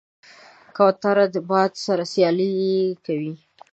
[0.75, 2.53] کوتره د باد سره سیالي
[3.05, 3.33] کوي.